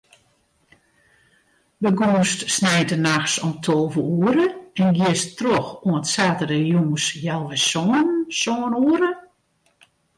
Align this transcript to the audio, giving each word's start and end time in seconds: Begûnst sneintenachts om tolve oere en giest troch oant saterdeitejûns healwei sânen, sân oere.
Begûnst 1.81 2.39
sneintenachts 2.55 3.35
om 3.45 3.53
tolve 3.65 4.01
oere 4.19 4.47
en 4.81 4.89
giest 4.97 5.29
troch 5.39 5.69
oant 5.87 6.11
saterdeitejûns 6.13 7.03
healwei 7.23 7.59
sânen, 7.69 8.09
sân 8.39 8.71
oere. 8.85 9.11